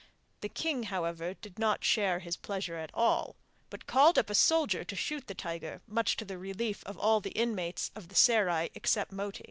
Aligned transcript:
The 0.39 0.49
king, 0.49 0.85
however, 0.89 1.35
did 1.35 1.59
not 1.59 1.83
share 1.83 2.17
his 2.17 2.35
pleasure 2.35 2.75
at 2.75 2.89
all, 2.91 3.35
but 3.69 3.85
called 3.85 4.17
up 4.17 4.31
a 4.31 4.33
soldier 4.33 4.83
to 4.83 4.95
shoot 4.95 5.27
the 5.27 5.35
tiger, 5.35 5.83
much 5.85 6.17
to 6.17 6.25
the 6.25 6.39
relief 6.39 6.83
of 6.85 6.97
all 6.97 7.21
the 7.21 7.29
inmates 7.37 7.91
of 7.95 8.07
the 8.07 8.15
serai 8.15 8.71
except 8.73 9.11
Moti. 9.11 9.39